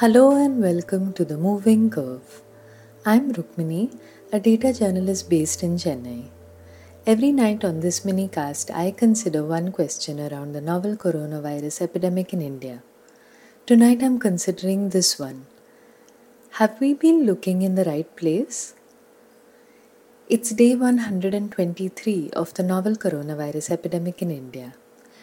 Hello 0.00 0.34
and 0.34 0.62
welcome 0.62 1.12
to 1.12 1.26
The 1.26 1.36
Moving 1.36 1.90
Curve. 1.90 2.40
I'm 3.04 3.34
Rukmini, 3.34 3.98
a 4.32 4.40
data 4.40 4.72
journalist 4.72 5.28
based 5.28 5.62
in 5.62 5.76
Chennai. 5.76 6.30
Every 7.06 7.32
night 7.32 7.66
on 7.66 7.80
this 7.80 8.02
mini 8.02 8.26
cast, 8.26 8.70
I 8.70 8.92
consider 8.92 9.44
one 9.44 9.72
question 9.72 10.18
around 10.18 10.54
the 10.54 10.62
novel 10.62 10.96
coronavirus 10.96 11.82
epidemic 11.82 12.32
in 12.32 12.40
India. 12.40 12.82
Tonight 13.66 14.02
I'm 14.02 14.18
considering 14.18 14.88
this 14.88 15.18
one 15.18 15.44
Have 16.52 16.80
we 16.80 16.94
been 16.94 17.26
looking 17.26 17.60
in 17.60 17.74
the 17.74 17.84
right 17.84 18.16
place? 18.16 18.74
It's 20.30 20.48
day 20.48 20.74
123 20.76 22.30
of 22.30 22.54
the 22.54 22.62
novel 22.62 22.94
coronavirus 22.94 23.70
epidemic 23.70 24.22
in 24.22 24.30
India 24.30 24.72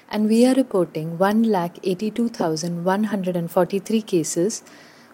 and 0.09 0.29
we 0.29 0.45
are 0.45 0.55
reporting 0.55 1.17
1,82,143 1.17 4.05
cases 4.05 4.63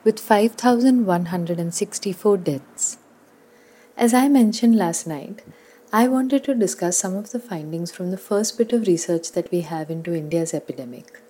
with 0.03 0.19
5,164 0.19 2.37
deaths. 2.37 2.97
As 3.95 4.11
I 4.13 4.27
mentioned 4.27 4.75
last 4.75 5.07
night, 5.07 5.41
I 5.91 6.07
wanted 6.07 6.43
to 6.45 6.55
discuss 6.55 6.97
some 6.97 7.15
of 7.15 7.31
the 7.31 7.39
findings 7.39 7.91
from 7.91 8.11
the 8.11 8.17
first 8.17 8.57
bit 8.57 8.73
of 8.73 8.87
research 8.87 9.31
that 9.33 9.51
we 9.51 9.61
have 9.61 9.91
into 9.91 10.15
India's 10.15 10.51
epidemic, 10.53 11.21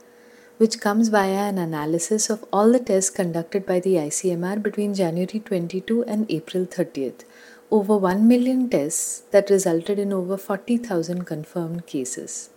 which 0.57 0.79
comes 0.79 1.09
via 1.09 1.49
an 1.49 1.57
analysis 1.57 2.29
of 2.29 2.45
all 2.53 2.71
the 2.71 2.79
tests 2.79 3.09
conducted 3.09 3.65
by 3.65 3.81
the 3.81 3.95
ICMR 3.95 4.63
between 4.63 4.93
January 4.93 5.39
22 5.39 6.05
and 6.05 6.31
April 6.31 6.65
30th, 6.65 7.25
over 7.71 7.97
1 7.97 8.27
million 8.27 8.69
tests 8.69 9.23
that 9.31 9.49
resulted 9.49 9.99
in 9.99 10.13
over 10.13 10.37
40,000 10.37 11.25
confirmed 11.25 11.85
cases. 11.85 12.49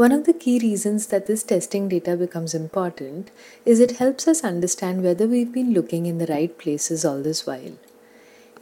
One 0.00 0.12
of 0.12 0.24
the 0.24 0.32
key 0.32 0.58
reasons 0.58 1.08
that 1.08 1.26
this 1.26 1.42
testing 1.42 1.86
data 1.86 2.16
becomes 2.16 2.54
important 2.54 3.30
is 3.66 3.80
it 3.80 3.98
helps 3.98 4.26
us 4.26 4.42
understand 4.42 5.02
whether 5.02 5.26
we've 5.26 5.52
been 5.52 5.74
looking 5.74 6.06
in 6.06 6.16
the 6.16 6.28
right 6.28 6.56
places 6.56 7.04
all 7.04 7.20
this 7.20 7.44
while. 7.44 7.74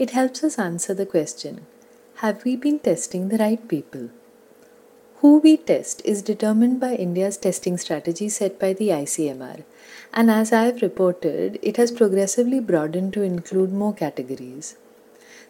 It 0.00 0.10
helps 0.10 0.42
us 0.42 0.58
answer 0.58 0.94
the 0.94 1.06
question 1.06 1.60
Have 2.22 2.44
we 2.44 2.56
been 2.56 2.80
testing 2.80 3.28
the 3.28 3.38
right 3.38 3.68
people? 3.68 4.10
Who 5.18 5.38
we 5.38 5.56
test 5.58 6.02
is 6.04 6.22
determined 6.22 6.80
by 6.80 6.96
India's 6.96 7.36
testing 7.36 7.78
strategy 7.78 8.28
set 8.28 8.58
by 8.58 8.72
the 8.72 8.88
ICMR, 8.88 9.62
and 10.12 10.32
as 10.32 10.52
I 10.52 10.64
have 10.64 10.82
reported, 10.82 11.60
it 11.62 11.76
has 11.76 11.92
progressively 11.92 12.58
broadened 12.58 13.12
to 13.12 13.22
include 13.22 13.72
more 13.72 13.94
categories. 13.94 14.74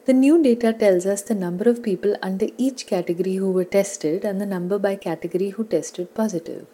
The 0.08 0.14
new 0.14 0.42
data 0.42 0.72
tells 0.72 1.04
us 1.04 1.20
the 1.20 1.34
number 1.34 1.68
of 1.68 1.82
people 1.82 2.16
under 2.22 2.46
each 2.56 2.86
category 2.86 3.34
who 3.34 3.52
were 3.52 3.66
tested 3.66 4.24
and 4.24 4.40
the 4.40 4.46
number 4.46 4.78
by 4.78 4.96
category 4.96 5.50
who 5.50 5.64
tested 5.64 6.14
positive. 6.14 6.66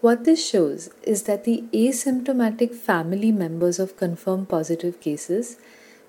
What 0.00 0.24
this 0.24 0.42
shows 0.42 0.88
is 1.02 1.24
that 1.24 1.44
the 1.44 1.64
asymptomatic 1.74 2.74
family 2.74 3.32
members 3.32 3.78
of 3.78 3.98
confirmed 3.98 4.48
positive 4.48 4.98
cases 4.98 5.58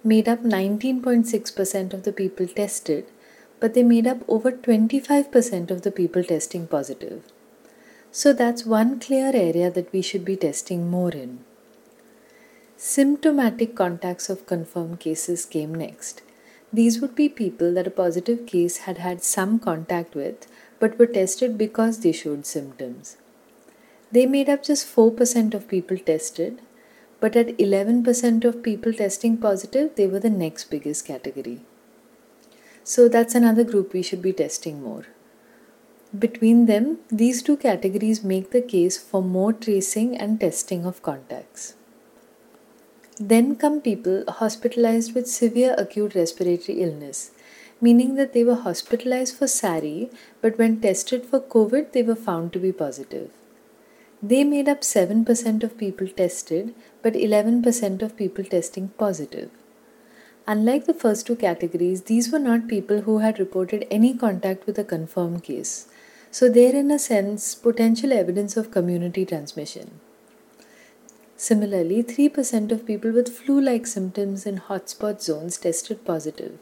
made 0.01 0.29
up 0.29 0.43
19.6% 0.43 1.93
of 1.93 2.03
the 2.03 2.13
people 2.13 2.47
tested, 2.47 3.05
but 3.59 3.73
they 3.73 3.83
made 3.83 4.07
up 4.07 4.23
over 4.29 4.49
25% 4.49 5.71
of 5.71 5.81
the 5.81 5.91
people 5.91 6.23
testing 6.23 6.67
positive. 6.67 7.21
So 8.13 8.31
that's 8.31 8.65
one 8.65 9.01
clear 9.01 9.31
area 9.35 9.69
that 9.69 9.91
we 9.91 10.01
should 10.01 10.23
be 10.23 10.37
testing 10.37 10.89
more 10.89 11.11
in. 11.11 11.43
Symptomatic 12.85 13.75
contacts 13.75 14.29
of 14.29 14.45
confirmed 14.45 14.99
cases 14.99 15.45
came 15.45 15.73
next. 15.73 16.21
These 16.73 16.99
would 16.99 17.15
be 17.15 17.29
people 17.29 17.73
that 17.75 17.87
a 17.87 17.97
positive 17.99 18.45
case 18.45 18.79
had 18.79 18.97
had 18.97 19.23
some 19.23 19.57
contact 19.57 20.15
with 20.15 20.47
but 20.79 20.99
were 20.99 21.05
tested 21.05 21.57
because 21.57 21.99
they 21.99 22.11
showed 22.11 22.45
symptoms. 22.45 23.15
They 24.11 24.25
made 24.25 24.49
up 24.49 24.63
just 24.63 24.85
4% 24.85 25.53
of 25.53 25.69
people 25.69 25.97
tested, 25.97 26.59
but 27.21 27.37
at 27.37 27.57
11% 27.57 28.43
of 28.43 28.61
people 28.61 28.91
testing 28.91 29.37
positive, 29.37 29.95
they 29.95 30.05
were 30.05 30.19
the 30.19 30.29
next 30.29 30.65
biggest 30.65 31.05
category. 31.05 31.61
So 32.83 33.07
that's 33.07 33.33
another 33.33 33.63
group 33.63 33.93
we 33.93 34.01
should 34.01 34.21
be 34.21 34.33
testing 34.33 34.83
more. 34.83 35.05
Between 36.19 36.65
them, 36.65 36.97
these 37.09 37.41
two 37.41 37.55
categories 37.55 38.25
make 38.25 38.51
the 38.51 38.61
case 38.61 38.97
for 38.97 39.23
more 39.23 39.53
tracing 39.53 40.17
and 40.17 40.37
testing 40.37 40.85
of 40.85 41.01
contacts. 41.01 41.75
Then 43.19 43.55
come 43.55 43.79
people 43.79 44.23
hospitalized 44.27 45.13
with 45.13 45.27
severe 45.27 45.75
acute 45.77 46.15
respiratory 46.15 46.81
illness, 46.81 47.29
meaning 47.79 48.15
that 48.15 48.33
they 48.33 48.43
were 48.43 48.55
hospitalized 48.55 49.35
for 49.35 49.45
SARI, 49.45 50.09
but 50.41 50.57
when 50.57 50.81
tested 50.81 51.25
for 51.25 51.39
COVID, 51.39 51.91
they 51.91 52.01
were 52.01 52.15
found 52.15 52.53
to 52.53 52.59
be 52.59 52.71
positive. 52.71 53.29
They 54.21 54.43
made 54.43 54.67
up 54.67 54.81
7% 54.81 55.63
of 55.63 55.77
people 55.77 56.07
tested, 56.07 56.73
but 57.03 57.13
11% 57.13 58.01
of 58.01 58.17
people 58.17 58.45
testing 58.45 58.87
positive. 58.97 59.51
Unlike 60.47 60.85
the 60.85 60.93
first 60.93 61.27
two 61.27 61.35
categories, 61.35 62.03
these 62.03 62.31
were 62.31 62.39
not 62.39 62.67
people 62.67 63.01
who 63.01 63.19
had 63.19 63.37
reported 63.37 63.85
any 63.91 64.13
contact 64.13 64.65
with 64.65 64.79
a 64.79 64.83
confirmed 64.83 65.43
case. 65.43 65.87
So, 66.31 66.49
they're 66.49 66.75
in 66.75 66.89
a 66.89 66.97
sense 66.97 67.53
potential 67.53 68.11
evidence 68.11 68.57
of 68.57 68.71
community 68.71 69.23
transmission. 69.23 69.99
Similarly, 71.43 72.01
3% 72.03 72.71
of 72.71 72.85
people 72.85 73.11
with 73.11 73.27
flu 73.37 73.59
like 73.59 73.85
symptoms 73.85 74.45
in 74.45 74.59
hotspot 74.59 75.21
zones 75.21 75.57
tested 75.57 76.05
positive, 76.05 76.57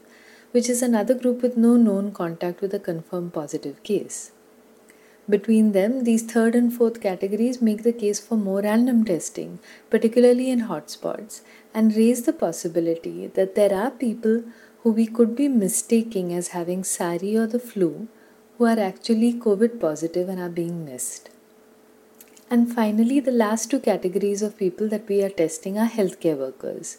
which 0.54 0.68
is 0.68 0.82
another 0.82 1.14
group 1.14 1.44
with 1.44 1.56
no 1.56 1.76
known 1.78 2.12
contact 2.12 2.62
with 2.62 2.74
a 2.74 2.80
confirmed 2.80 3.32
positive 3.32 3.84
case. 3.84 4.32
Between 5.30 5.74
them, 5.74 6.04
these 6.04 6.24
third 6.24 6.56
and 6.56 6.74
fourth 6.74 7.00
categories 7.00 7.62
make 7.62 7.84
the 7.84 7.94
case 7.94 8.20
for 8.20 8.38
more 8.38 8.62
random 8.62 9.06
testing, 9.06 9.60
particularly 9.92 10.50
in 10.50 10.62
hotspots, 10.62 11.42
and 11.76 11.96
raise 11.96 12.24
the 12.24 12.34
possibility 12.34 13.28
that 13.28 13.54
there 13.54 13.76
are 13.76 13.92
people 13.92 14.44
who 14.80 14.92
we 14.92 15.06
could 15.06 15.36
be 15.36 15.48
mistaking 15.48 16.34
as 16.34 16.56
having 16.58 16.84
SARI 16.84 17.38
or 17.38 17.46
the 17.46 17.60
flu 17.60 18.08
who 18.58 18.66
are 18.66 18.80
actually 18.80 19.32
COVID 19.32 19.80
positive 19.80 20.28
and 20.28 20.40
are 20.40 20.50
being 20.50 20.84
missed. 20.84 21.30
And 22.54 22.70
finally, 22.70 23.22
the 23.22 23.32
last 23.32 23.72
two 23.72 23.80
categories 23.80 24.42
of 24.42 24.58
people 24.58 24.90
that 24.90 25.08
we 25.08 25.24
are 25.24 25.30
testing 25.30 25.78
are 25.78 25.88
healthcare 25.88 26.38
workers. 26.38 26.98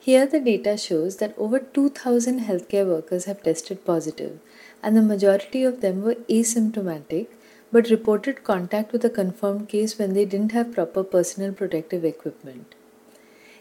Here, 0.00 0.26
the 0.26 0.40
data 0.40 0.76
shows 0.76 1.18
that 1.18 1.38
over 1.38 1.60
2,000 1.60 2.40
healthcare 2.40 2.84
workers 2.84 3.26
have 3.26 3.44
tested 3.44 3.84
positive, 3.84 4.40
and 4.82 4.96
the 4.96 5.02
majority 5.02 5.62
of 5.62 5.80
them 5.80 6.02
were 6.02 6.16
asymptomatic 6.38 7.28
but 7.70 7.88
reported 7.88 8.42
contact 8.42 8.90
with 8.90 9.04
a 9.04 9.10
confirmed 9.10 9.68
case 9.68 9.96
when 9.96 10.12
they 10.12 10.24
didn't 10.24 10.50
have 10.50 10.72
proper 10.72 11.04
personal 11.04 11.52
protective 11.52 12.04
equipment. 12.04 12.74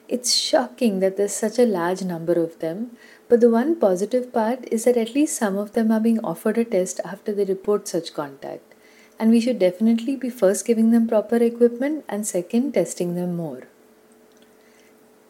It's 0.08 0.34
shocking 0.34 1.00
that 1.00 1.16
there's 1.16 1.34
such 1.34 1.60
a 1.60 1.74
large 1.78 2.02
number 2.02 2.34
of 2.34 2.58
them, 2.58 2.98
but 3.30 3.40
the 3.40 3.52
one 3.52 3.80
positive 3.80 4.34
part 4.34 4.68
is 4.72 4.86
that 4.86 4.98
at 4.98 5.14
least 5.14 5.38
some 5.38 5.58
of 5.58 5.74
them 5.74 5.92
are 5.92 6.00
being 6.00 6.20
offered 6.24 6.58
a 6.58 6.66
test 6.66 7.00
after 7.06 7.32
they 7.32 7.46
report 7.46 7.88
such 7.88 8.16
contact 8.16 8.73
and 9.20 9.32
we 9.32 9.40
should 9.40 9.60
definitely 9.60 10.16
be 10.16 10.30
first 10.30 10.66
giving 10.66 10.92
them 10.92 11.08
proper 11.08 11.38
equipment 11.38 12.06
and 12.08 12.28
second 12.28 12.74
testing 12.74 13.16
them 13.16 13.36
more. 13.36 13.64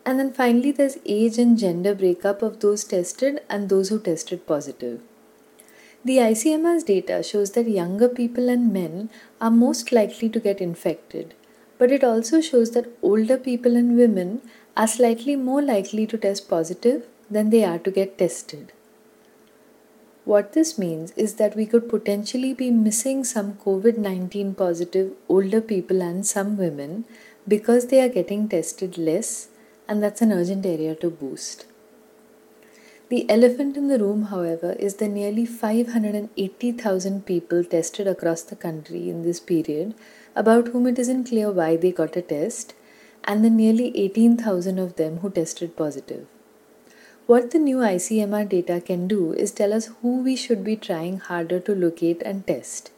And 0.05 0.19
then 0.19 0.33
finally, 0.33 0.71
there's 0.71 0.97
age 1.05 1.38
and 1.38 1.57
gender 1.57 1.95
breakup 1.95 2.41
of 2.41 2.59
those 2.59 2.83
tested 2.83 3.41
and 3.49 3.69
those 3.69 3.89
who 3.89 3.99
tested 3.99 4.45
positive. 4.45 5.01
The 6.05 6.17
ICMR's 6.17 6.83
data 6.83 7.23
shows 7.23 7.51
that 7.51 7.69
younger 7.69 8.09
people 8.09 8.49
and 8.49 8.73
men 8.73 9.09
are 9.39 9.51
most 9.51 9.94
likely 9.94 10.27
to 10.29 10.39
get 10.39 10.59
infected, 10.59 11.33
but 11.77 11.91
it 11.94 12.03
also 12.03 12.41
shows 12.41 12.71
that 12.71 12.89
older 13.01 13.38
people 13.38 13.77
and 13.77 13.95
women 13.95 14.41
are 14.75 14.88
slightly 14.88 15.38
more 15.38 15.61
likely 15.61 16.05
to 16.07 16.17
test 16.17 16.50
positive 16.50 17.05
than 17.31 17.50
they 17.51 17.63
are 17.63 17.79
to 17.79 17.91
get 17.91 18.17
tested. 18.17 18.73
What 20.25 20.53
this 20.53 20.78
means 20.78 21.11
is 21.18 21.36
that 21.36 21.56
we 21.56 21.65
could 21.65 21.89
potentially 21.89 22.53
be 22.53 22.71
missing 22.71 23.25
some 23.25 23.56
COVID 23.56 23.98
19 23.98 24.56
positive 24.56 25.12
older 25.27 25.59
people 25.59 26.01
and 26.01 26.25
some 26.25 26.56
women 26.57 27.03
because 27.45 27.88
they 27.88 28.00
are 28.00 28.07
getting 28.07 28.48
tested 28.48 28.98
less, 28.98 29.50
and 29.86 30.01
that's 30.01 30.21
an 30.21 30.31
urgent 30.31 30.65
area 30.65 30.95
to 30.95 31.09
boost. 31.09 31.65
The 33.09 33.30
elephant 33.30 33.75
in 33.75 33.89
the 33.89 34.00
room, 34.00 34.24
however, 34.24 34.71
is 34.80 34.95
the 34.95 35.09
nearly 35.09 35.45
580,000 35.45 37.25
people 37.25 37.65
tested 37.65 38.07
across 38.07 38.44
the 38.44 38.56
country 38.56 39.09
in 39.09 39.24
this 39.24 39.42
period, 39.42 39.94
about 40.38 40.69
whom 40.69 40.88
it 40.88 40.98
isn't 40.98 41.25
clear 41.25 41.51
why 41.51 41.75
they 41.75 41.92
got 41.92 42.15
a 42.15 42.21
test, 42.21 42.74
and 43.25 43.44
the 43.44 43.50
nearly 43.50 43.92
18,000 43.98 44.80
of 44.80 44.95
them 44.95 45.18
who 45.18 45.30
tested 45.30 45.75
positive. 45.75 46.25
What 47.25 47.52
the 47.52 47.60
new 47.60 47.78
ICMR 47.78 48.50
data 48.50 48.81
can 48.81 49.08
do 49.08 49.31
is 49.31 49.52
tell 49.52 49.72
us 49.72 49.90
who 50.02 50.22
we 50.22 50.36
should 50.36 50.62
be 50.62 50.75
trying 50.75 51.20
harder 51.20 51.58
to 51.62 51.74
locate 51.74 52.22
and 52.24 52.46
test. 52.46 52.92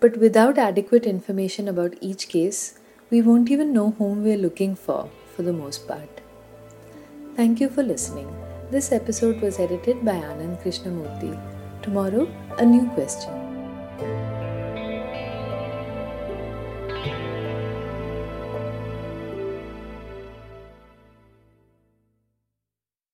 But 0.00 0.16
without 0.16 0.56
adequate 0.56 1.04
information 1.04 1.68
about 1.68 1.94
each 2.00 2.28
case, 2.28 2.78
we 3.10 3.20
won't 3.20 3.50
even 3.50 3.74
know 3.74 3.90
whom 3.98 4.24
we're 4.24 4.38
looking 4.38 4.74
for, 4.74 5.10
for 5.36 5.42
the 5.42 5.52
most 5.52 5.86
part. 5.86 6.22
Thank 7.36 7.60
you 7.60 7.68
for 7.68 7.82
listening. 7.82 8.34
This 8.70 8.90
episode 8.90 9.42
was 9.42 9.58
edited 9.58 10.02
by 10.02 10.14
Anand 10.14 10.62
Krishnamurthy. 10.62 11.38
Tomorrow, 11.82 12.26
a 12.56 12.64
new 12.64 12.88
question. 12.94 13.41